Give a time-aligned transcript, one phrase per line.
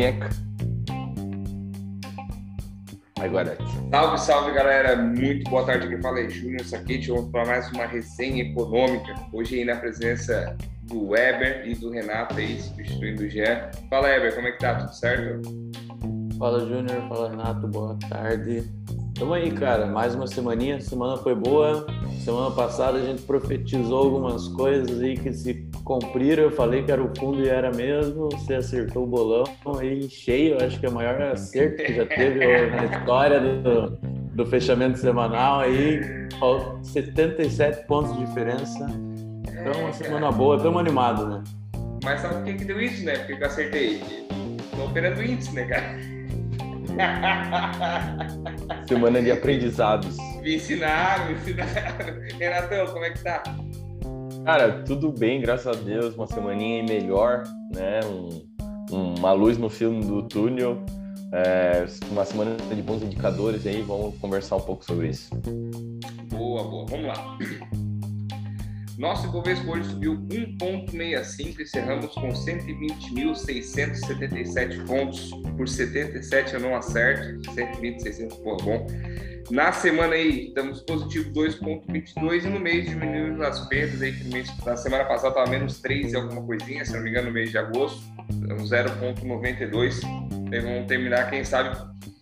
[0.00, 0.30] munheca.
[3.20, 3.58] Agora.
[3.90, 4.96] Salve, salve, galera.
[4.96, 5.86] Muito boa tarde.
[5.86, 7.10] Aqui fala é Júnior Saquete.
[7.10, 9.14] Vamos para mais uma resenha econômica.
[9.30, 13.70] Hoje aí na presença do Weber e do Renato aí, substituindo o Gé.
[13.90, 14.74] Fala, Weber, como é que tá?
[14.76, 15.42] Tudo certo?
[16.38, 17.08] Fala, Júnior.
[17.08, 17.68] Fala, Renato.
[17.68, 18.64] Boa tarde.
[19.18, 19.86] Tamo aí, cara.
[19.86, 20.80] Mais uma semaninha.
[20.80, 21.86] Semana foi boa.
[22.24, 26.44] Semana passada a gente profetizou algumas coisas aí que se cumpriram.
[26.44, 28.28] Eu falei que era o fundo e era mesmo.
[28.30, 29.44] Você acertou o bolão
[29.80, 30.62] aí cheio.
[30.62, 32.38] Acho que é o maior acerto que já teve
[32.70, 33.98] na história do,
[34.34, 36.00] do fechamento semanal aí.
[36.84, 38.86] 77 pontos de diferença.
[39.48, 40.56] Então, uma semana boa.
[40.56, 41.42] Estamos animados, né?
[42.04, 43.18] Mas sabe por que, que deu isso, né?
[43.18, 44.00] Porque eu acertei.
[44.76, 45.98] Tô operando índice, né, cara?
[48.88, 50.16] Semana de aprendizados.
[50.40, 52.20] Me ensinaram, me ensinaram.
[52.38, 53.42] Renatão, como é que tá?
[54.44, 56.14] Cara, tudo bem, graças a Deus.
[56.14, 58.00] Uma semaninha melhor, né?
[58.04, 60.82] Um, uma luz no filme do túnel.
[61.32, 63.82] É, uma semana de bons indicadores aí.
[63.82, 65.30] Vamos conversar um pouco sobre isso.
[66.28, 66.86] Boa, boa.
[66.86, 67.38] Vamos lá.
[69.00, 75.30] Nosso Ibovespa hoje subiu 1,65 e cerramos com 120.677 pontos.
[75.56, 78.86] Por 77 eu não acerto, 120.600, pô, bom.
[79.50, 84.34] Na semana aí, estamos positivo 2,22 e no mês diminuindo as perdas aí, que no
[84.34, 87.32] mês, na semana passada estava menos 3 e alguma coisinha, se não me engano, no
[87.32, 90.02] mês de agosto, 0,92.
[90.62, 91.74] Vamos terminar, quem sabe,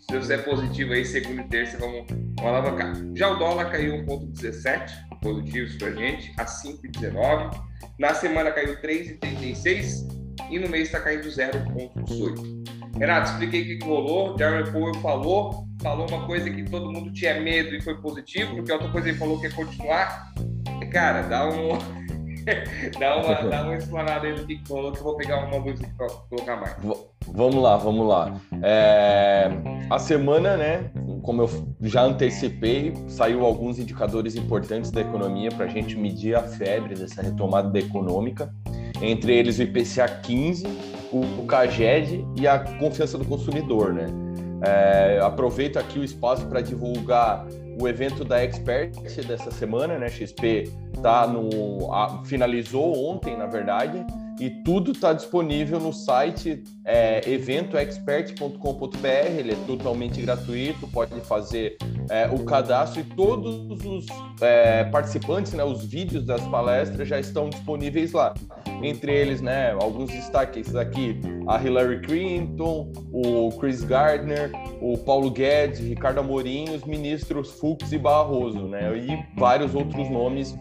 [0.09, 2.95] se Deus é positivo aí, segunda e terça, vamos, vamos alavancar.
[3.15, 7.63] Já o dólar caiu 1,17 positivos para a gente, a 5,19.
[7.99, 10.09] Na semana caiu 3,36
[10.51, 12.99] e no mês está caindo 0,18.
[12.99, 14.39] Renato, expliquei o que rolou.
[14.39, 18.73] Jeremy Powell falou, falou uma coisa que todo mundo tinha medo e foi positivo, porque
[18.73, 20.33] outra coisa ele falou que ia continuar.
[20.91, 21.98] Cara, dá um.
[22.99, 25.87] dá, uma, dá uma explanada aí do que rolou, que eu vou pegar uma aqui
[25.97, 26.77] para colocar mais.
[27.27, 28.35] Vamos lá, vamos lá.
[28.63, 29.51] É,
[29.91, 30.91] a semana, né,
[31.23, 31.51] como eu
[31.83, 37.23] já antecipei, saiu alguns indicadores importantes da economia para a gente medir a febre dessa
[37.23, 38.53] retomada da econômica,
[39.03, 40.67] entre eles o IPCA 15,
[41.13, 44.07] o, CAGED e a confiança do consumidor, né?
[44.61, 47.47] É, aproveito aqui o espaço para divulgar
[47.81, 48.93] o evento da Expert
[49.27, 50.09] dessa semana, né?
[50.09, 50.73] XP
[51.03, 54.05] tá no a, finalizou ontem, na verdade,
[54.41, 59.07] e tudo está disponível no site é, eventoexpert.com.br.
[59.07, 61.77] Ele é totalmente gratuito, pode fazer
[62.09, 64.07] é, o cadastro e todos os
[64.41, 68.33] é, participantes, né, os vídeos das palestras já estão disponíveis lá.
[68.83, 74.51] Entre eles, né, alguns destaques aqui: a Hillary Clinton, o Chris Gardner,
[74.81, 80.57] o Paulo Guedes, Ricardo Amorim, os ministros Fux e Barroso, né, e vários outros nomes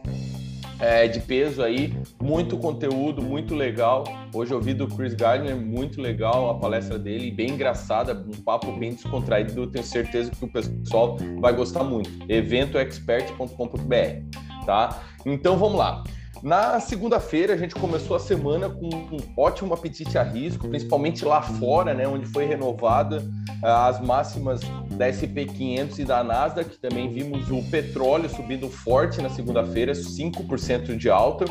[0.80, 4.04] é, de peso aí, muito conteúdo, muito legal.
[4.34, 8.72] Hoje eu ouvi do Chris Gardner, muito legal a palestra dele, bem engraçada, um papo
[8.74, 9.68] bem descontraído.
[9.68, 12.10] Tenho certeza que o pessoal vai gostar muito.
[12.30, 15.04] eventoexpert.com.br, tá?
[15.26, 16.04] Então vamos lá.
[16.44, 21.42] Na segunda-feira, a gente começou a semana com um ótimo apetite a risco, principalmente lá
[21.42, 23.24] fora, né, onde foi renovada
[23.64, 24.62] ah, as máximas
[24.92, 26.78] da SP 500 e da Nasdaq.
[26.78, 31.46] Também vimos o petróleo subindo forte na segunda-feira, 5% de alta.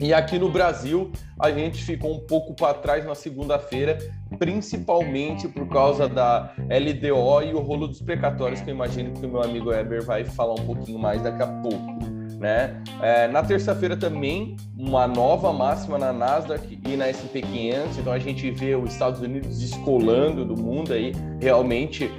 [0.00, 1.10] E aqui no Brasil,
[1.40, 3.96] a gente ficou um pouco para trás na segunda-feira,
[4.38, 9.28] principalmente por causa da LDO e o rolo dos precatórios, que eu imagino que o
[9.28, 12.13] meu amigo Eber vai falar um pouquinho mais daqui a pouco.
[12.44, 12.76] Né?
[13.00, 18.18] É, na terça-feira também, uma nova máxima na Nasdaq e na S&P 500, então a
[18.18, 22.12] gente vê os Estados Unidos descolando do mundo aí, realmente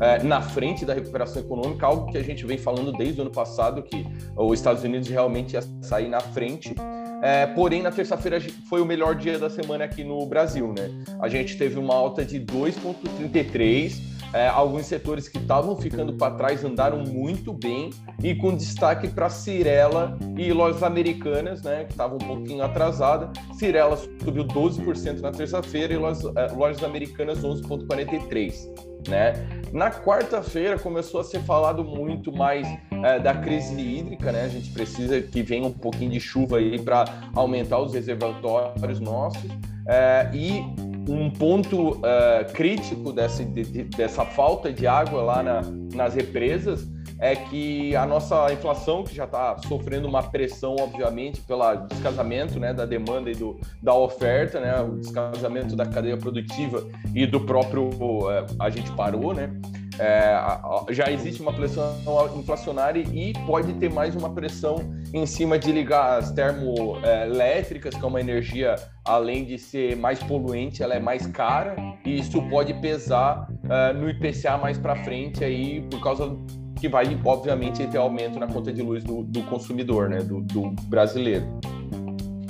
[0.00, 3.30] é, na frente da recuperação econômica, algo que a gente vem falando desde o ano
[3.30, 4.04] passado, que
[4.36, 6.74] os Estados Unidos realmente ia sair na frente.
[7.22, 10.90] É, porém, na terça-feira foi o melhor dia da semana aqui no Brasil, né?
[11.20, 16.64] A gente teve uma alta de 2,33 é, alguns setores que estavam ficando para trás
[16.64, 17.90] andaram muito bem
[18.22, 23.30] e com destaque para Cirela e lojas americanas, né, que estavam um pouquinho atrasada.
[23.54, 28.88] Cirela subiu 12% na terça-feira e lojas, é, lojas americanas 11,43%.
[29.08, 29.32] Né?
[29.72, 32.66] Na quarta-feira começou a ser falado muito mais
[33.04, 34.44] é, da crise hídrica, né?
[34.44, 37.04] A gente precisa que venha um pouquinho de chuva aí para
[37.34, 39.50] aumentar os reservatórios nossos.
[39.86, 40.62] É, e
[41.08, 45.62] um ponto uh, crítico dessa, de, dessa falta de água lá na,
[45.94, 46.86] nas represas
[47.18, 52.72] é que a nossa inflação, que já está sofrendo uma pressão, obviamente, pelo descasamento né,
[52.72, 57.88] da demanda e do, da oferta, né, o descasamento da cadeia produtiva e do próprio
[57.88, 59.50] uh, a gente parou, né?
[59.98, 60.40] é,
[60.90, 61.92] já existe uma pressão
[62.36, 64.76] inflacionária e pode ter mais uma pressão
[65.12, 70.82] em cima de ligar as termoelétricas, que é uma energia, além de ser mais poluente,
[70.82, 75.80] ela é mais cara, e isso pode pesar uh, no IPCA mais para frente aí,
[75.90, 76.36] por causa
[76.80, 80.70] que vai, obviamente, ter aumento na conta de luz do, do consumidor, né, do, do
[80.84, 81.46] brasileiro.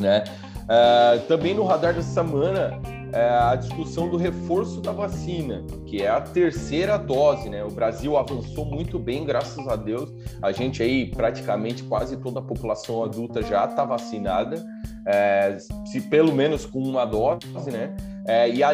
[0.00, 0.24] Né?
[0.64, 2.78] Uh, também no radar dessa semana,
[3.12, 7.64] é a discussão do reforço da vacina, que é a terceira dose, né?
[7.64, 10.12] O Brasil avançou muito bem, graças a Deus.
[10.42, 14.62] A gente aí, praticamente quase toda a população adulta já está vacinada,
[15.06, 17.96] é, se pelo menos com uma dose, né?
[18.28, 18.68] É, e a,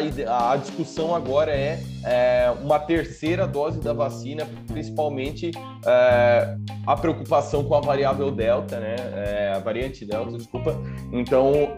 [0.51, 5.49] a, discussão agora é, é, uma terceira dose da vacina, principalmente
[5.85, 8.95] é, a preocupação com a variável Delta, né?
[9.13, 10.77] É, a variante Delta, desculpa.
[11.13, 11.77] Então,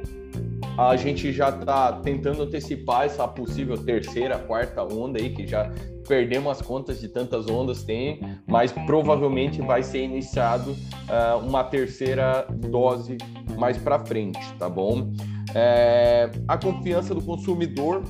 [0.75, 5.71] a gente já está tentando antecipar essa possível terceira, quarta onda aí, que já
[6.07, 12.47] perdemos as contas de tantas ondas tem, mas provavelmente vai ser iniciado uh, uma terceira
[12.49, 13.17] dose
[13.57, 15.11] mais para frente, tá bom?
[15.59, 18.03] É, a confiança do consumidor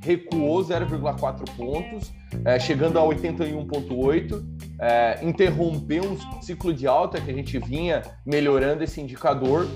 [0.00, 2.12] recuou 0,4 pontos,
[2.44, 4.44] é, chegando a 81,8,
[4.80, 9.68] é, interrompeu um ciclo de alta que a gente vinha melhorando esse indicador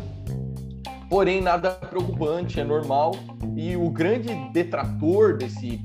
[1.13, 3.13] porém nada preocupante, é normal.
[3.55, 5.79] E o grande detrator desse,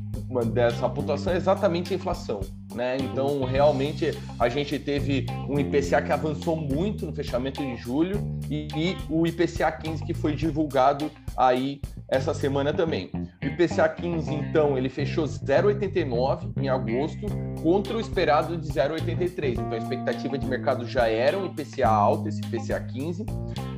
[0.54, 2.42] dessa pontuação é exatamente a inflação.
[2.76, 2.98] Né?
[2.98, 8.20] Então, realmente, a gente teve um IPCA que avançou muito no fechamento de julho
[8.50, 13.10] e, e o IPCA 15 que foi divulgado aí essa semana também.
[13.42, 17.26] O IPCA 15, então, ele fechou 0,89 em agosto
[17.64, 19.54] contra o esperado de 0,83.
[19.54, 23.26] Então, a expectativa de mercado já era um IPCA alto, esse IPCA 15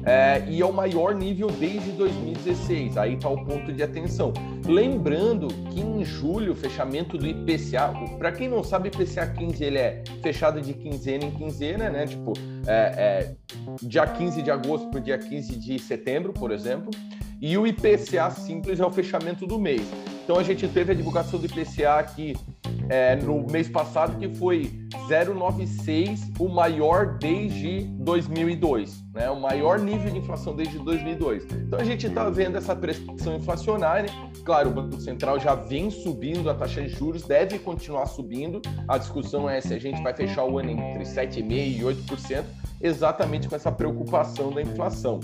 [0.05, 2.97] é, e é o maior nível desde 2016.
[2.97, 4.33] Aí está o ponto de atenção.
[4.69, 9.79] Lembrando que em julho, o fechamento do IPCA, para quem não sabe, IPCA 15 ele
[9.79, 12.05] é fechado de quinzena em quinzena, né?
[12.05, 12.33] Tipo,
[12.67, 13.35] é, é,
[13.81, 16.91] dia 15 de agosto para o dia 15 de setembro, por exemplo.
[17.41, 19.81] E o IPCA simples é o fechamento do mês.
[20.29, 22.35] Então a gente teve a divulgação do IPCA aqui
[22.87, 24.71] é, no mês passado, que foi
[25.07, 29.27] 0,96, o maior desde 2002, né?
[29.31, 31.45] o maior nível de inflação desde 2002.
[31.45, 34.11] Então a gente está vendo essa pressão inflacionária.
[34.45, 38.61] Claro, o Banco Central já vem subindo a taxa de juros, deve continuar subindo.
[38.87, 42.43] A discussão é se a gente vai fechar o ano entre 7,5% e 8%,
[42.79, 45.19] exatamente com essa preocupação da inflação.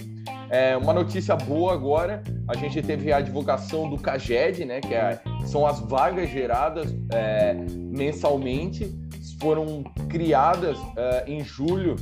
[0.49, 5.19] É, uma notícia boa agora, a gente teve a divulgação do CAGED, né, que é,
[5.45, 8.93] são as vagas geradas é, mensalmente,
[9.39, 11.95] foram criadas é, em julho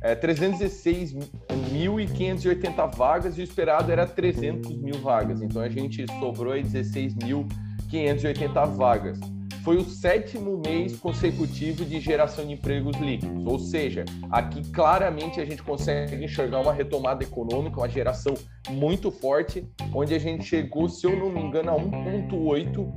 [0.00, 6.62] é, 316.580 vagas e o esperado era 300 mil vagas, então a gente sobrou aí
[6.62, 9.18] 16.580 vagas
[9.68, 13.44] foi o sétimo mês consecutivo de geração de empregos líquidos.
[13.44, 18.32] Ou seja, aqui claramente a gente consegue enxergar uma retomada econômica, uma geração
[18.70, 22.90] muito forte, onde a gente chegou, se eu não me engano, a 1,8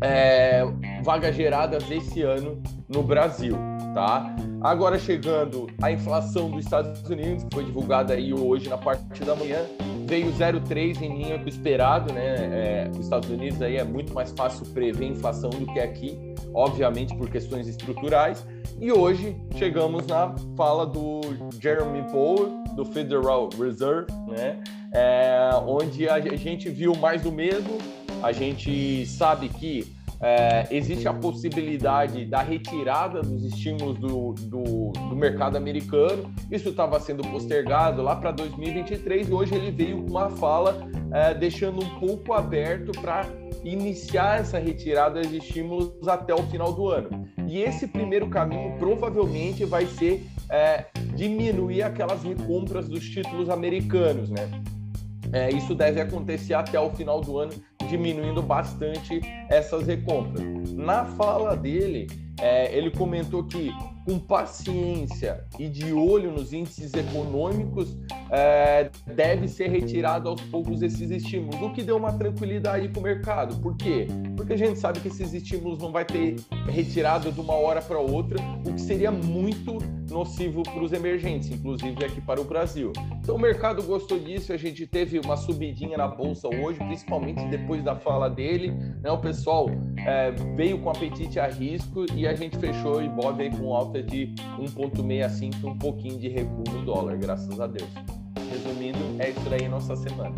[0.00, 0.62] é,
[1.02, 3.56] vagas geradas esse ano no Brasil,
[3.92, 4.36] tá?
[4.60, 9.34] Agora chegando a inflação dos Estados Unidos, que foi divulgada aí hoje na parte da
[9.34, 9.66] manhã,
[10.08, 12.86] veio 0,3 em linha com o esperado, né?
[12.86, 16.18] É, os Estados Unidos aí é muito mais fácil prever inflação do que aqui,
[16.54, 18.44] obviamente por questões estruturais.
[18.80, 21.20] E hoje chegamos na fala do
[21.60, 24.58] Jeremy Powell, do Federal Reserve, né?
[24.94, 27.76] É, onde a gente viu mais do mesmo.
[28.22, 35.16] A gente sabe que é, existe a possibilidade da retirada dos estímulos do, do, do
[35.16, 36.32] mercado americano.
[36.50, 41.34] Isso estava sendo postergado lá para 2023 e hoje ele veio com uma fala é,
[41.34, 43.26] deixando um pouco aberto para
[43.64, 47.28] iniciar essa retirada de estímulos até o final do ano.
[47.46, 54.48] E esse primeiro caminho provavelmente vai ser é, diminuir aquelas recompras dos títulos americanos, né?
[55.32, 57.52] É, isso deve acontecer até o final do ano,
[57.88, 60.44] diminuindo bastante essas recompras.
[60.74, 62.06] Na fala dele,
[62.40, 63.72] é, ele comentou que
[64.08, 67.94] com paciência e de olho nos índices econômicos,
[68.30, 73.02] é, deve ser retirado aos poucos esses estímulos, o que deu uma tranquilidade para o
[73.02, 73.60] mercado.
[73.60, 74.06] Por quê?
[74.34, 77.98] Porque a gente sabe que esses estímulos não vai ter retirado de uma hora para
[77.98, 79.76] outra, o que seria muito
[80.10, 82.92] nocivo para os emergentes, inclusive aqui para o Brasil.
[83.20, 87.84] Então o mercado gostou disso, a gente teve uma subidinha na bolsa hoje, principalmente depois
[87.84, 88.70] da fala dele.
[89.02, 89.10] Né?
[89.10, 89.68] O pessoal
[89.98, 94.02] é, veio com apetite a risco e a gente fechou o Ibov aí com alta
[94.02, 97.88] de 1,65, um pouquinho de recuo no dólar, graças a Deus.
[98.50, 100.34] Resumindo, é isso aí nossa semana.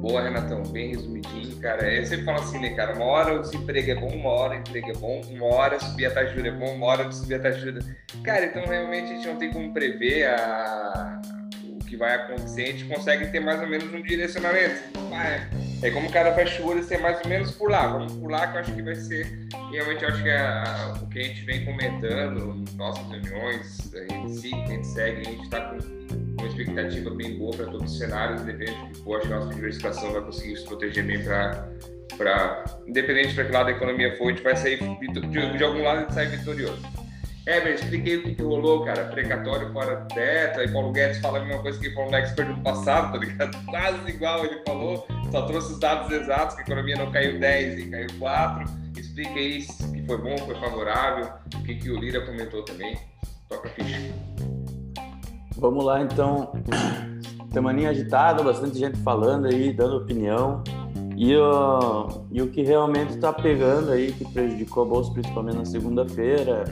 [0.00, 1.56] Boa, Renatão, bem resumidinho.
[1.56, 1.92] cara.
[1.92, 2.94] Eu sempre falo assim, né, cara?
[2.94, 6.06] Uma hora o desemprego é bom, uma hora o emprego é bom, uma hora subir
[6.06, 7.86] a taxa é bom, uma hora subir a taxa juros.
[8.24, 11.20] Cara, então realmente a gente não tem como prever a...
[11.64, 14.80] o que vai acontecer, a gente consegue ter mais ou menos um direcionamento.
[15.12, 17.86] É, é como o olho, ser mais ou menos por lá.
[17.86, 19.48] Vamos por lá que eu acho que vai ser.
[19.72, 20.62] Realmente eu acho que é
[21.02, 25.30] o que a gente vem comentando, nossas reuniões, a gente, sim, a gente segue, a
[25.30, 25.78] gente está com
[26.38, 29.54] uma expectativa bem boa para todos os cenários, independente que for, acho que a nossa
[29.54, 34.30] diversificação vai conseguir se proteger bem para, independente para que lado da economia for, a
[34.30, 36.99] gente vai sair, de, de algum lado a gente sai vitorioso.
[37.46, 39.06] É, mas expliquei o que, que, rolou, cara.
[39.06, 42.48] Precatório fora do teto, aí Paulo Guedes fala a mesma coisa que falou no expert
[42.48, 43.56] no passado, tá ligado?
[43.66, 47.78] Quase igual ele falou, só trouxe os dados exatos, que a economia não caiu 10
[47.78, 48.64] e caiu 4.
[48.96, 52.98] Explica aí que foi bom, foi favorável, o que, que o Lira comentou também.
[53.48, 53.98] Toca a ficha.
[55.56, 56.52] Vamos lá, então.
[57.52, 60.62] Semaninha agitada, bastante gente falando aí, dando opinião.
[61.16, 65.64] E, uh, e o que realmente está pegando aí, que prejudicou a Bolsa, principalmente na
[65.64, 66.64] segunda-feira,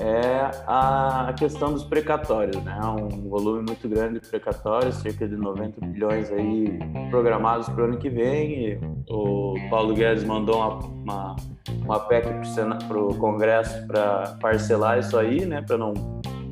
[0.00, 2.78] é a questão dos precatórios, né?
[2.84, 6.78] Um volume muito grande de precatórios, cerca de 90 bilhões aí
[7.10, 8.80] programados para o ano que vem.
[9.08, 11.36] o Paulo Guedes mandou uma, uma,
[11.84, 12.26] uma PEC
[12.88, 15.62] para o Congresso para parcelar isso aí, né?
[15.62, 15.94] Para não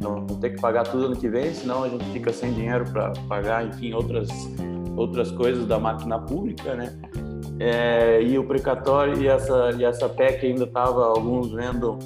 [0.01, 3.13] não ter que pagar tudo ano que vem, senão a gente fica sem dinheiro para
[3.29, 4.31] pagar, enfim, outras,
[4.97, 6.99] outras coisas da máquina pública, né?
[7.59, 11.99] É, e o precatório e essa, e essa PEC ainda estava alguns vendo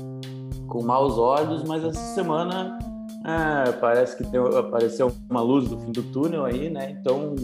[0.74, 2.76] com maus olhos, mas essa semana
[3.24, 6.90] é, parece que apareceu uma luz do fim do túnel aí, né?
[6.90, 7.36] Então,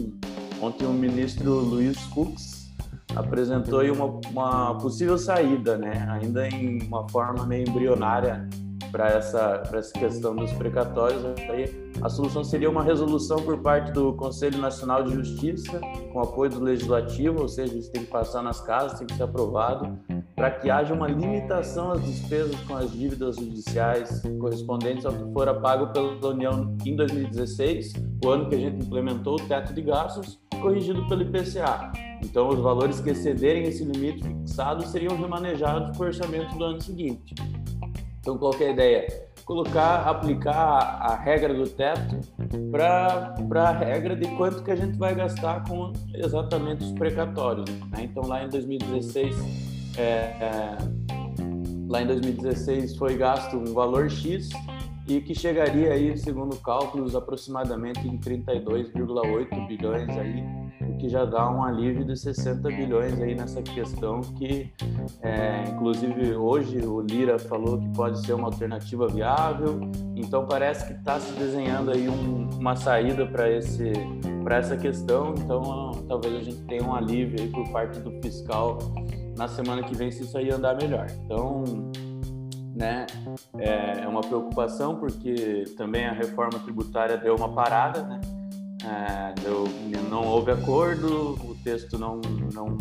[0.61, 2.69] ontem o ministro Luiz Fux
[3.15, 6.05] apresentou uma, uma possível saída, né?
[6.09, 8.49] Ainda em uma forma meio embrionária
[8.85, 11.23] para essa, essa questão dos precatórios.
[11.49, 15.79] Aí a solução seria uma resolução por parte do Conselho Nacional de Justiça,
[16.11, 19.23] com apoio do Legislativo, ou seja, isso tem que passar nas casas, tem que ser
[19.23, 19.99] aprovado,
[20.35, 25.53] para que haja uma limitação às despesas com as dívidas judiciais correspondentes ao que fora
[25.53, 30.39] pago pela União em 2016, o ano que a gente implementou o teto de gastos,
[30.61, 31.91] corrigido pelo IPCA.
[32.23, 36.81] Então, os valores que excederem esse limite fixado seriam remanejados para o orçamento do ano
[36.81, 37.33] seguinte.
[38.21, 39.27] Então, qual é a ideia?
[39.45, 42.19] Colocar, aplicar a, regra do teto
[42.71, 47.67] para a regra de quanto que a gente vai gastar com exatamente os precatórios.
[47.89, 48.03] Né?
[48.03, 49.35] Então, lá em 2016,
[49.97, 50.77] é, é,
[51.89, 54.49] lá em 2016 foi gasto um valor X
[55.07, 60.60] e que chegaria aí, segundo cálculos, aproximadamente em 32,8 bilhões aí
[61.01, 64.71] que já dá um alívio de 60 bilhões aí nessa questão que,
[65.23, 69.81] é, inclusive, hoje o Lira falou que pode ser uma alternativa viável,
[70.15, 73.91] então parece que está se desenhando aí um, uma saída para esse
[74.43, 78.77] para essa questão, então talvez a gente tenha um alívio aí por parte do fiscal
[79.37, 81.07] na semana que vem se isso aí andar melhor.
[81.25, 81.63] Então,
[82.75, 83.07] né,
[83.57, 88.21] é, é uma preocupação porque também a reforma tributária deu uma parada, né?
[88.83, 89.65] É, deu,
[90.09, 92.19] não houve acordo, o texto não,
[92.53, 92.77] não,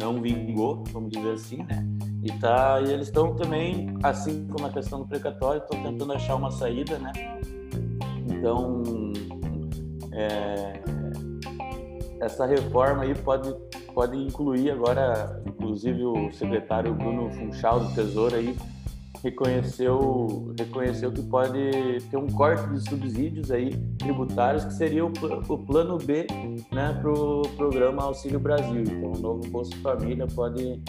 [0.00, 1.86] não vingou, vamos dizer assim, né?
[2.22, 6.36] E, tá, e eles estão também, assim como a questão do precatório, estão tentando achar
[6.36, 7.12] uma saída, né?
[8.26, 8.82] Então,
[10.12, 10.80] é,
[12.20, 13.54] essa reforma aí pode,
[13.92, 18.56] pode incluir agora, inclusive o secretário Bruno Funchal do Tesouro aí
[19.22, 25.12] reconheceu, reconheceu que pode ter um corte de subsídios aí tributários que seria o,
[25.48, 26.26] o plano B
[26.72, 28.82] né, para o programa Auxílio Brasil.
[28.82, 30.82] Então, o novo Bolsa Família pode,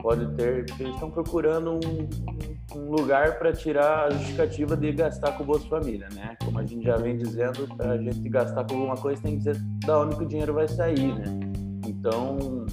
[0.00, 5.42] pode ter, eles estão procurando um, um lugar para tirar a justificativa de gastar com
[5.42, 6.36] o Bolsa Família, né?
[6.44, 9.38] Como a gente já vem dizendo, para a gente gastar com alguma coisa tem que
[9.38, 11.24] dizer da onde que o dinheiro vai sair, né?
[11.86, 12.66] Então,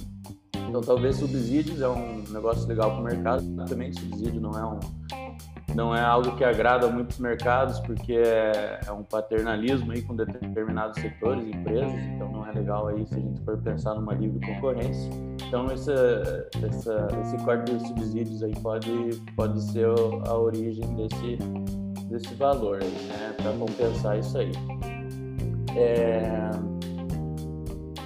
[0.70, 3.44] então, talvez subsídios é um negócio legal para o mercado.
[3.66, 4.78] Também subsídio não é um
[5.74, 11.00] não é algo que agrada muitos mercados porque é, é um paternalismo aí com determinados
[11.00, 11.92] setores, empresas.
[12.14, 15.10] Então, não é legal aí se a gente for pensar numa livre concorrência.
[15.46, 19.86] Então, essa, essa, esse corte de subsídios aí pode pode ser
[20.26, 21.38] a origem desse
[22.08, 23.34] desse valor né?
[23.36, 24.52] Para compensar isso aí.
[25.76, 26.50] É...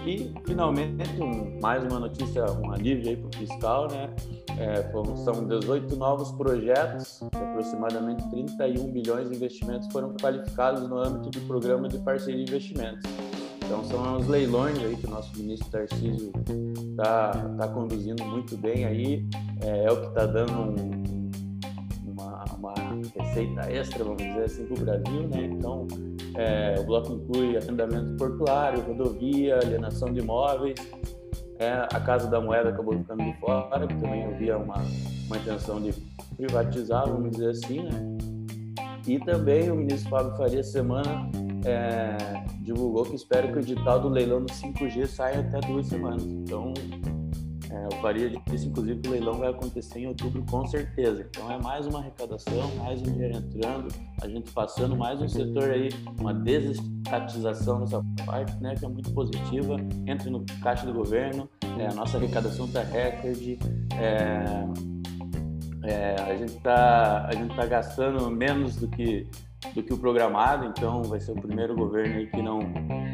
[0.07, 4.11] E, finalmente, um, mais uma notícia, um alívio aí para o fiscal, né?
[4.59, 4.83] É,
[5.25, 11.89] são 18 novos projetos, aproximadamente 31 bilhões de investimentos foram qualificados no âmbito do programa
[11.89, 13.03] de parceria de investimentos.
[13.65, 16.31] Então, são os leilões aí que o nosso ministro Tarcísio
[16.91, 19.27] está tá conduzindo muito bem aí,
[19.63, 21.04] é, é o que está dando um,
[23.17, 25.45] receita extra, vamos dizer assim, para o Brasil, né?
[25.53, 25.87] Então,
[26.37, 30.75] é, o bloco inclui arrendamento portuário, rodovia, alienação de imóveis,
[31.59, 34.75] É, a Casa da Moeda acabou ficando de fora, que também havia uma,
[35.27, 35.95] uma intenção de
[36.37, 38.17] privatizar, vamos dizer assim, né?
[39.07, 41.31] E também o ministro Fábio Faria, semana,
[41.65, 42.17] é,
[42.63, 46.25] divulgou que espera que o edital do leilão do 5G saia até duas semanas.
[46.25, 46.75] Então,
[47.93, 51.26] o Faria disse, inclusive, o leilão vai acontecer em outubro com certeza.
[51.31, 53.88] Então, é mais uma arrecadação, mais um dinheiro entrando,
[54.23, 55.88] a gente passando mais um setor aí,
[56.19, 59.76] uma desestatização nessa parte, né, que é muito positiva.
[60.07, 63.59] Entra no caixa do governo, é, a nossa arrecadação está recorde.
[63.99, 64.95] É,
[65.85, 69.26] é, a gente está tá gastando menos do que
[69.75, 72.61] do que o programado, então vai ser o primeiro governo aí que não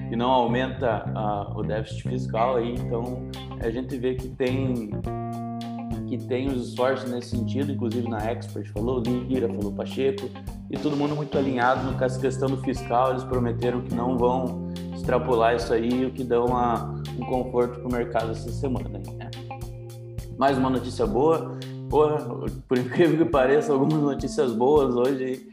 [0.08, 3.28] que não aumenta uh, o déficit fiscal aí, então
[3.60, 4.90] a gente vê que tem
[6.08, 10.28] que tem os esforços nesse sentido, inclusive na Expert falou Lira, falou Pacheco
[10.68, 14.72] e todo mundo muito alinhado no caso questão do fiscal, eles prometeram que não vão
[14.92, 18.88] extrapolar isso aí, o que dá uma, um conforto para o mercado essa semana.
[18.88, 19.30] Né?
[20.36, 21.56] Mais uma notícia boa,
[21.90, 22.18] Porra,
[22.68, 25.48] por incrível que pareça, algumas notícias boas hoje.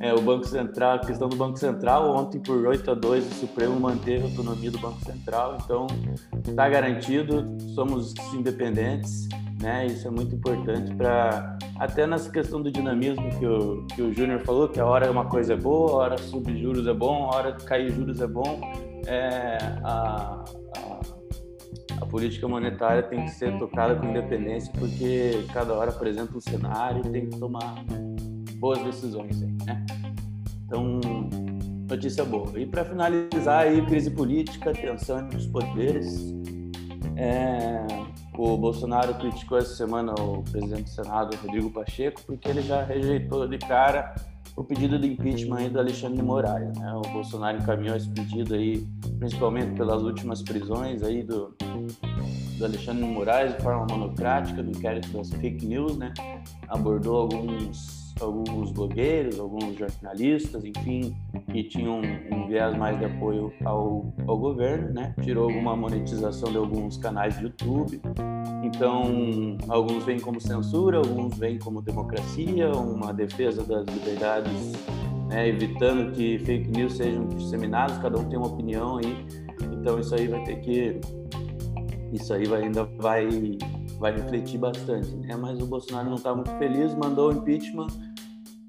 [0.00, 3.34] É, o Banco Central, a questão do Banco Central, ontem por 8 a 2 o
[3.34, 5.88] Supremo manteve a autonomia do Banco Central, então
[6.46, 9.28] está garantido, somos independentes,
[9.60, 9.86] né?
[9.86, 14.40] Isso é muito importante para até nessa questão do dinamismo que o, que o Júnior
[14.40, 17.36] falou, que a hora uma coisa é boa, a hora subir juros é bom, a
[17.36, 18.60] hora cair juros é bom.
[19.04, 20.44] É, a,
[22.00, 27.02] a política monetária tem que ser tocada com independência, porque cada hora apresenta um cenário
[27.04, 27.84] e tem que tomar
[28.58, 29.86] boas decisões né?
[30.66, 31.00] Então,
[31.88, 32.58] notícia boa.
[32.58, 36.34] E para finalizar aí, crise política, tensão entre os poderes.
[37.16, 37.86] É,
[38.36, 43.48] o Bolsonaro criticou essa semana o presidente do Senado, Rodrigo Pacheco, porque ele já rejeitou
[43.48, 44.14] de cara
[44.54, 46.76] o pedido de impeachment do Alexandre de Moraes.
[46.76, 46.92] Né?
[46.94, 48.86] O Bolsonaro encaminhou esse pedido aí,
[49.18, 51.54] principalmente pelas últimas prisões aí do,
[52.58, 56.12] do Alexandre de Moraes de forma monocrática, do inquérito das fake news, né?
[56.68, 61.16] Abordou alguns alguns blogueiros, alguns jornalistas, enfim,
[61.50, 62.00] que tinham
[62.32, 65.14] um viés mais de apoio ao, ao governo, né?
[65.22, 68.00] Tirou alguma monetização de alguns canais de YouTube.
[68.62, 74.72] Então, alguns veem como censura, alguns veem como democracia, uma defesa das liberdades,
[75.28, 75.48] né?
[75.48, 79.26] evitando que fake news sejam disseminadas, cada um tem uma opinião aí.
[79.72, 81.00] Então, isso aí vai ter que
[82.12, 83.58] isso aí vai, ainda vai
[83.98, 85.36] vai refletir bastante, né?
[85.36, 87.88] Mas o Bolsonaro não está muito feliz, mandou o impeachment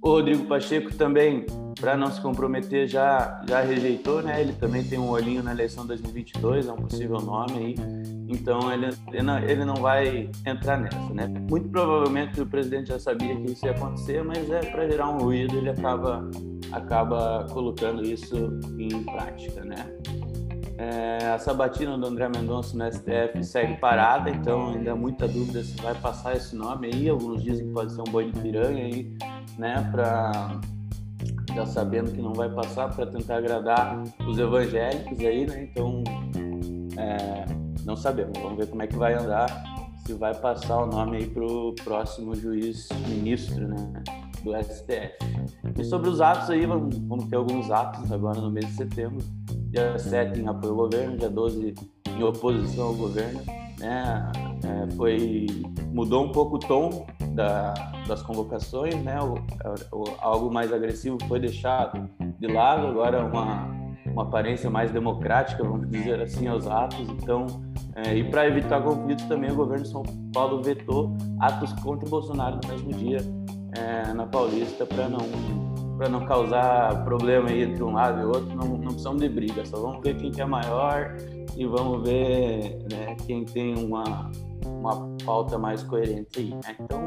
[0.01, 1.45] o Rodrigo Pacheco também,
[1.79, 4.41] para não se comprometer, já, já rejeitou, né?
[4.41, 7.75] Ele também tem um olhinho na eleição 2022, é um possível nome aí.
[8.27, 11.27] Então ele, ele, não, ele não vai entrar nessa, né?
[11.49, 15.17] Muito provavelmente o presidente já sabia que isso ia acontecer, mas é para gerar um
[15.17, 16.29] ruído, ele acaba,
[16.71, 19.98] acaba colocando isso em prática, né?
[20.79, 25.61] É, a sabatina do André Mendonça no STF segue parada, então ainda há muita dúvida
[25.61, 27.09] se vai passar esse nome aí.
[27.09, 29.17] Alguns dizem que pode ser um boi de piranha aí
[29.57, 30.57] né, para
[31.53, 35.63] já sabendo que não vai passar para tentar agradar os evangélicos aí, né?
[35.63, 36.01] Então,
[36.97, 37.43] é,
[37.83, 38.39] não sabemos.
[38.39, 39.47] Vamos ver como é que vai andar,
[40.09, 44.03] se vai passar o nome aí para o próximo juiz ministro, né?
[44.43, 45.13] Do STF.
[45.77, 49.23] E sobre os atos aí, vamos, vamos ter alguns atos agora no mês de setembro.
[49.69, 51.75] Dia 7 em apoio ao governo, dia 12
[52.07, 53.39] em oposição ao governo.
[53.77, 54.31] Né?
[54.63, 55.45] É, foi,
[55.93, 57.75] mudou um pouco o tom da,
[58.07, 59.19] das convocações, né?
[59.21, 59.35] O,
[59.95, 63.69] o, algo mais agressivo foi deixado de lado, agora uma,
[64.07, 67.07] uma aparência mais democrática, vamos dizer assim, aos atos.
[67.09, 67.68] Então,
[68.05, 72.09] é, e para evitar conflitos também, o governo de São Paulo vetou atos contra o
[72.09, 73.17] Bolsonaro no mesmo dia
[73.77, 75.19] é, na Paulista para não
[75.97, 79.65] para não causar problema aí entre um lado e outro, não, não precisamos de briga,
[79.65, 81.13] só vamos ver quem que é maior
[81.57, 84.31] e vamos ver né, quem tem uma,
[84.65, 86.51] uma pauta mais coerente aí.
[86.51, 86.75] Né?
[86.79, 87.01] Então,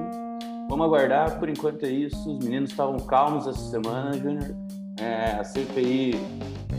[0.68, 1.38] vamos aguardar.
[1.38, 2.36] Por enquanto é isso.
[2.36, 4.54] Os meninos estavam calmos essa semana, Júnior.
[4.98, 6.14] É, a CPI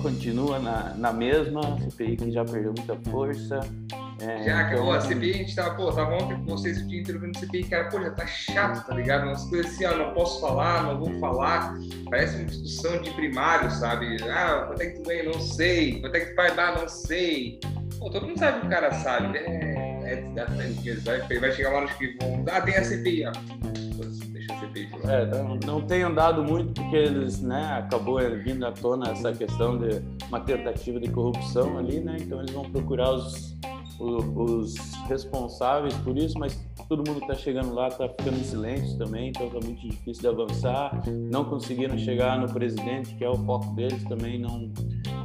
[0.01, 3.59] continua na, na mesma, a CPI que já perdeu muita força.
[4.21, 4.97] É, já acabou então...
[4.97, 7.63] a CPI, a gente tava, pô, tava ontem com vocês o dia inteiro vendo CPI,
[7.65, 9.23] cara, pô, já tá chato, tá ligado?
[9.23, 11.75] Umas coisas assim, ó, não posso falar, não vou falar.
[12.09, 14.17] Parece uma discussão de primário, sabe?
[14.23, 15.23] Ah, quanto é que tu ganha?
[15.23, 15.99] Não sei.
[15.99, 16.79] Quanto é que tu vai dar?
[16.79, 17.59] Não sei.
[17.99, 19.39] Pô, todo mundo sabe que o cara sabe, né?
[20.05, 22.45] É, é, vai, vai chegar uma hora que vão.
[22.51, 23.31] Ah, tem a CPI, ó.
[25.07, 29.77] É, não, não tem andado muito porque eles, né, acabou vindo à tona essa questão
[29.77, 32.17] de uma tentativa de corrupção ali, né?
[32.19, 33.53] Então eles vão procurar os
[33.99, 34.75] os
[35.07, 36.59] responsáveis por isso, mas
[36.89, 40.27] todo mundo está chegando lá, está ficando em silêncio também, então está muito difícil de
[40.27, 41.01] avançar.
[41.07, 44.71] Não conseguiram chegar no presidente, que é o foco deles, também não,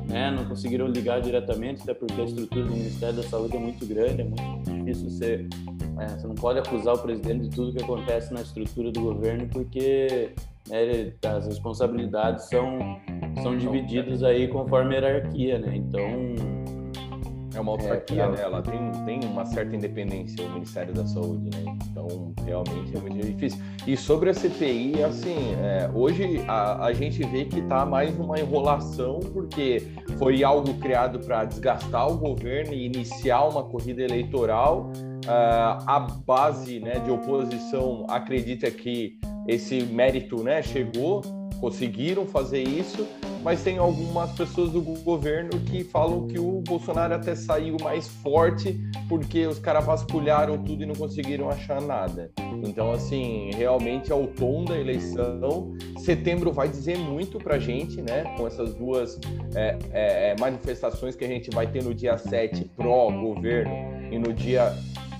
[0.06, 3.86] né, não conseguiram ligar diretamente, até porque a estrutura do Ministério da Saúde é muito
[3.86, 5.48] grande, é muito difícil você.
[5.98, 9.48] É, você não pode acusar o presidente de tudo que acontece na estrutura do governo,
[9.48, 10.32] porque
[10.68, 12.78] né, as responsabilidades são,
[13.42, 15.76] são divididas aí conforme a hierarquia, né?
[15.76, 16.68] Então
[17.58, 18.40] é uma autarquia, é, né?
[18.40, 21.76] Ela tem, tem uma certa independência, o Ministério da Saúde, né?
[21.90, 23.60] Então, realmente é muito difícil.
[23.86, 28.38] E sobre a CPI, assim, é, hoje a, a gente vê que está mais uma
[28.38, 34.92] enrolação, porque foi algo criado para desgastar o governo e iniciar uma corrida eleitoral.
[35.24, 41.22] Uh, a base né, de oposição acredita que esse mérito né, chegou,
[41.60, 43.06] conseguiram fazer isso,
[43.42, 48.78] mas tem algumas pessoas do governo que falam que o Bolsonaro até saiu mais forte
[49.08, 52.30] porque os caras vasculharam tudo e não conseguiram achar nada.
[52.64, 55.74] Então, assim, realmente é o tom da eleição.
[55.98, 58.24] Setembro vai dizer muito pra gente, né?
[58.36, 59.18] Com essas duas
[59.54, 63.72] é, é, é manifestações que a gente vai ter no dia 7 pró-governo
[64.10, 64.74] e no dia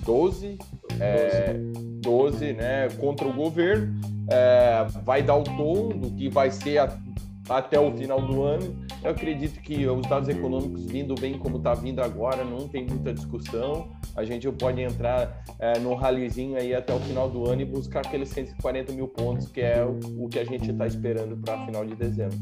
[0.09, 0.57] 12,
[1.01, 1.53] é,
[2.01, 3.95] 12 né, contra o governo.
[4.31, 6.99] É, vai dar o tom do que vai ser a,
[7.47, 8.75] até o final do ano.
[9.05, 13.13] Eu acredito que os dados econômicos vindo bem como está vindo agora, não tem muita
[13.13, 13.91] discussão.
[14.17, 18.01] A gente pode entrar é, num ralizinho aí até o final do ano e buscar
[18.01, 21.85] aqueles 140 mil pontos, que é o, o que a gente está esperando para final
[21.85, 22.39] de dezembro.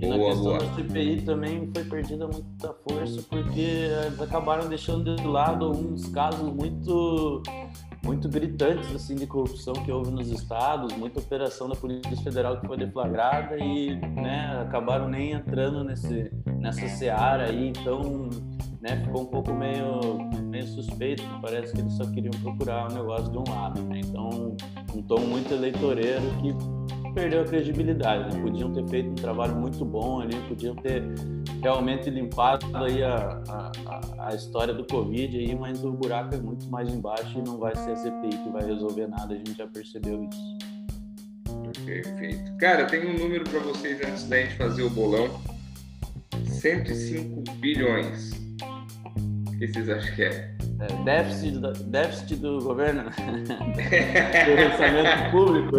[0.00, 0.58] E na boa, questão boa.
[0.58, 6.52] da CPI também foi perdida muita força, porque eles acabaram deixando de lado alguns casos
[6.52, 7.42] muito
[8.04, 12.66] muito gritantes assim de corrupção que houve nos estados, muita operação da Polícia Federal que
[12.66, 18.28] foi deflagrada e né, acabaram nem entrando nesse, nessa seara aí, então
[18.84, 23.32] né, ficou um pouco meio, meio suspeito, parece que eles só queriam procurar um negócio
[23.32, 23.80] de um lado.
[23.82, 24.02] Né?
[24.04, 24.54] Então,
[24.94, 26.54] um tom muito eleitoreiro que
[27.14, 28.36] perdeu a credibilidade.
[28.36, 28.42] Né?
[28.42, 31.02] Podiam ter feito um trabalho muito bom ali, podiam ter
[31.62, 36.68] realmente limpado aí a, a, a, história do Covid, aí, mas o buraco é muito
[36.68, 39.66] mais embaixo e não vai ser a CPI que vai resolver nada, a gente já
[39.66, 40.58] percebeu isso.
[41.86, 42.54] Perfeito.
[42.58, 45.40] Cara, tenho um número para vocês antes da gente fazer o bolão.
[46.46, 48.43] 105 bilhões.
[49.54, 50.50] O que vocês acham que é?
[50.80, 55.76] é déficit, do, déficit do governo, do orçamento público.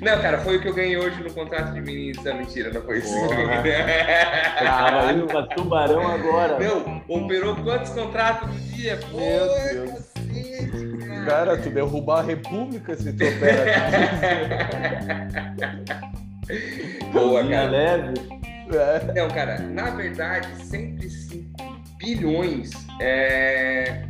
[0.00, 2.24] Não, cara, foi o que eu ganhei hoje no contrato de ministro.
[2.30, 3.14] Não, mentira, não foi isso.
[4.58, 6.58] Tava indo pra Tubarão agora.
[6.58, 8.98] Meu, operou quantos contratos no dia?
[9.10, 10.10] Pô, Meu Deus.
[10.30, 11.26] Cacete, cara.
[11.26, 13.64] cara, tu derrubar a República se tu opera
[17.12, 17.70] Boa, cara.
[17.70, 18.40] leve.
[18.72, 19.12] É.
[19.20, 21.19] Não, cara, na verdade, 105
[22.14, 22.70] bilhões
[23.00, 24.04] é,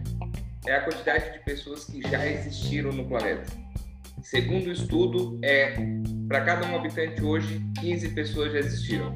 [0.67, 3.45] é a quantidade de pessoas que já existiram no planeta.
[4.23, 5.75] Segundo o estudo, é
[6.29, 9.15] para cada um habitante hoje, 15 pessoas já existiram.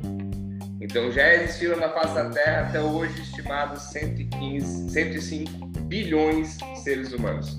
[0.80, 7.12] Então já existiram na face da Terra até hoje estimados 115, 105 bilhões de seres
[7.12, 7.56] humanos.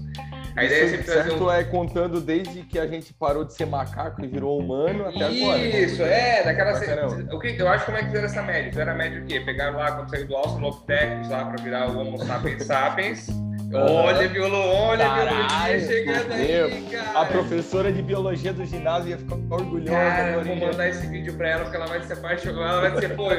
[0.56, 1.52] A ideia é sempre trazer um...
[1.52, 5.44] é contando desde que a gente parou de ser macaco e virou humano até Isso,
[5.44, 5.58] agora.
[5.58, 5.80] Né?
[5.82, 7.26] Isso, é, daquela.
[7.34, 8.70] O que, eu acho como é que fizeram essa média?
[8.72, 9.40] Fizeram a média o quê?
[9.42, 13.45] Pegaram lá quando saiu do Australopithecus lá para virar o Homo sapiens sapiens.
[13.76, 17.20] Olha, violão, olha, biologia chegando aí, cara.
[17.20, 19.92] A professora de biologia do ginásio ia ficar orgulhosa.
[19.92, 22.70] Cara, eu vou mandar esse vídeo pra ela, porque ela vai se apaixonar.
[22.70, 23.30] Ela vai ser, pô,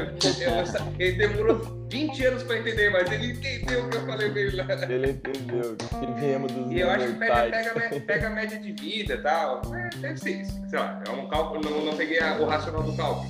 [0.99, 4.55] ele demorou 20 anos pra entender, mas ele entendeu o que eu falei pra ele
[4.55, 4.65] lá.
[4.89, 8.71] Ele entendeu, que viemos dos E eu acho que pega, pega, pega, a média de
[8.73, 9.61] vida e tal.
[9.73, 10.61] É, deve ser isso.
[10.69, 13.29] Sei lá, é um cálculo, não, não peguei o racional do cálculo.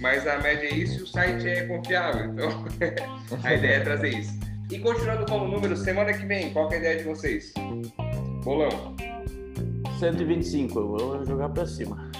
[0.00, 2.26] Mas a média é isso e o site é confiável.
[2.26, 2.64] Então,
[3.42, 4.47] a ideia é trazer isso.
[4.70, 7.54] E continuando com o número, semana que vem, qual é a ideia de vocês?
[8.44, 8.94] Bolão.
[9.98, 12.10] 125, eu vou jogar pra cima.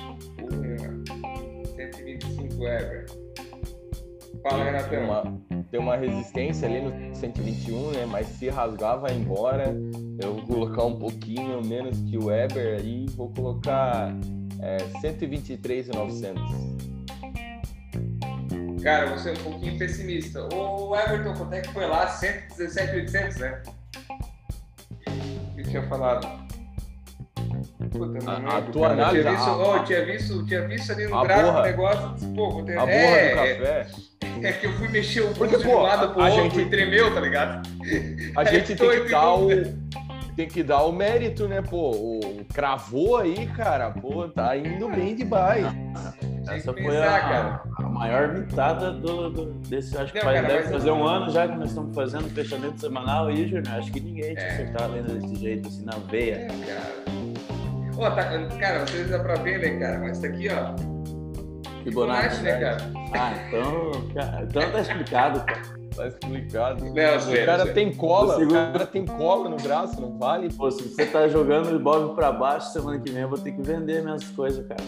[0.41, 3.07] Uh, 125 ever.
[4.43, 4.89] Fala, Renatão.
[4.89, 8.07] Tem uma, tem uma resistência ali no 121, né?
[8.07, 9.77] Mas se rasgar, vai embora.
[10.19, 13.05] Eu vou colocar um pouquinho menos que o Eber aí.
[13.11, 14.11] Vou colocar
[14.61, 16.43] é, 123,900.
[18.83, 20.49] Cara, você é um pouquinho pessimista.
[20.55, 22.07] O Everton, quanto é que foi lá?
[22.09, 23.63] 117,800, né?
[25.57, 26.49] Eu tinha falado.
[27.91, 29.23] Puta, não a, a tua análise...
[29.23, 32.35] Tinha visto, a, oh, tinha, visto, tinha visto ali no gráfico o negócio.
[32.35, 33.87] Pô, tem, a borra é, do café.
[34.43, 36.67] É, é, que eu fui mexer o pulso de um lado pro outro gente, e
[36.67, 37.69] tremeu, tá ligado?
[38.37, 39.49] A gente tem que dar o
[40.37, 41.91] tem que dar o mérito, né, pô?
[41.91, 45.67] O cravou aí, cara, pô, tá indo bem demais.
[46.49, 49.97] Essa foi a, a, maior mitada do, do, desse.
[49.97, 52.31] Acho que não, faz, cara, deve fazer um ano já que nós estamos fazendo o
[52.31, 53.69] fechamento semanal aí, Júnior.
[53.77, 54.53] Acho que ninguém tinha é.
[54.53, 56.35] acertado ainda desse jeito, assim, na veia.
[56.35, 57.19] É, cara.
[58.15, 59.99] Tá, cara, vocês dá pra ver, né, cara?
[59.99, 60.75] Mas tá aqui, ó.
[61.83, 62.77] Fibonacci, né, cara?
[63.15, 63.93] Ah, então,
[64.43, 65.79] então tá explicado, cara.
[65.97, 66.85] Tá explicado.
[66.85, 67.75] Não, o sério, cara sério.
[67.75, 70.49] tem cola, O segundo- o cara tem cola no braço, não vale?
[70.53, 73.51] Pô, se você tá jogando o Bob pra baixo, semana que vem eu vou ter
[73.51, 74.81] que vender minhas coisas, cara.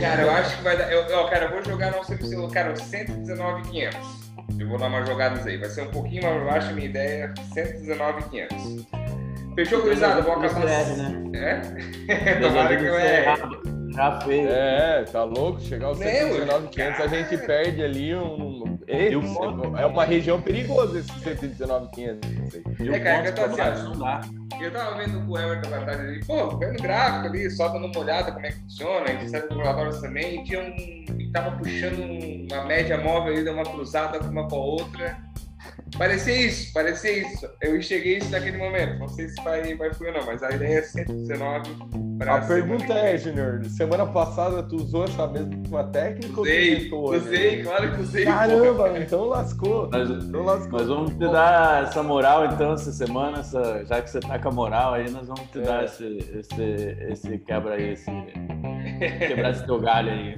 [0.00, 0.92] Cara, eu acho que vai dar.
[0.92, 3.98] Eu, ó, cara, eu vou jogar no seu cara, 119,500.
[4.58, 5.56] Eu vou dar umas jogadas aí.
[5.56, 7.32] Vai ser um pouquinho mais baixo a minha ideia.
[7.54, 8.86] 119,500.
[9.54, 10.22] Fechou, gurizada?
[10.22, 10.60] Vou acabar.
[10.60, 11.30] CR, né?
[11.34, 12.34] É?
[12.40, 13.68] Tomara que eu erre.
[13.92, 14.48] Já fez.
[14.50, 15.60] É, tá louco?
[15.60, 18.62] Chegar aos Meu, 119,500 a gente perde ali um.
[18.64, 19.76] um- E ponto?
[19.76, 22.30] é uma região perigosa esse 119,500.
[22.80, 24.20] E o É, cara, ponto que eu tô assim, não dá.
[24.60, 27.98] Eu tava vendo o Everton lá atrás ali, pô, vendo gráfico ali, só dando uma
[27.98, 31.20] olhada como é que funciona, a gente sabe calculatórios também, e tinha um.
[31.20, 34.58] e tava puxando um- uma média móvel ali, deu uma cruzada com uma com a
[34.58, 35.18] outra.
[35.96, 37.48] Parecia isso, parecia isso.
[37.62, 38.98] Eu enxerguei isso naquele momento.
[38.98, 41.70] Não sei se vai, vai fluir ou não, mas a ideia é 119
[42.18, 46.90] para A pergunta é, Junior, semana passada tu usou essa mesma técnica ou tu Usei,
[46.92, 47.18] outra?
[47.18, 48.24] usei, claro que usei.
[48.24, 49.88] Caramba, então lascou.
[49.92, 50.78] Mas, Então lascou.
[50.78, 54.48] nós vamos te dar essa moral então essa semana, essa- já que você tá com
[54.48, 55.62] a moral aí, nós vamos te É.
[55.62, 56.04] dar esse,
[56.38, 58.10] esse, esse quebra aí, esse,
[59.28, 60.36] quebrar esse teu galho aí.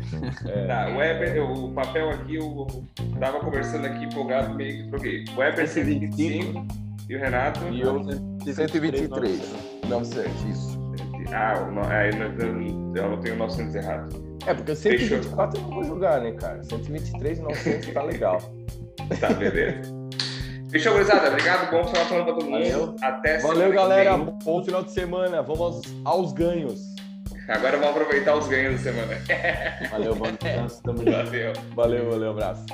[0.66, 2.66] Tá, o Weber, o papel aqui, eu
[3.18, 5.24] tava conversando aqui empolgado, meio que troquei.
[5.34, 6.66] O Weber 125
[7.08, 7.60] e o Renato.
[7.70, 8.02] E eu
[8.44, 9.40] 123.
[9.88, 10.78] Não sei, isso.
[11.32, 14.30] Ah, o no- aí eu eu anotei o 900 errado.
[14.46, 16.62] É, porque 124 eu não vou jogar, né, cara?
[16.64, 18.38] 123 e 900 tá legal.
[19.20, 19.80] Tá, beleza.
[20.70, 21.28] Fechou, gurizada.
[21.28, 22.52] Obrigado, bom final de semana pra todo mundo.
[22.62, 22.96] Valeu.
[23.02, 24.16] Até Valeu, galera.
[24.16, 25.42] Bom final de semana.
[25.42, 26.80] Vamos aos, aos ganhos.
[27.50, 29.18] Agora vamos aproveitar os ganhos da semana.
[29.90, 31.10] Valeu, bom descanso, tamo junto.
[31.10, 31.52] Valeu.
[31.74, 32.64] Valeu, valeu, abraço.